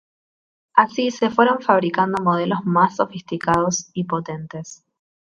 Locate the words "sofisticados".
2.95-3.91